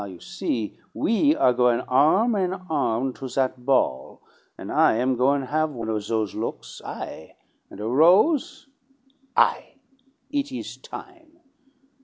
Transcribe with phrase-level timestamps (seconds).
[0.07, 0.75] you see?
[0.95, 4.23] we are goin' arm in arm to that ball,
[4.57, 7.35] and I am goin' have one of those looks, I!
[7.69, 8.65] And a rose!
[9.37, 9.75] I!
[10.31, 11.37] It is time.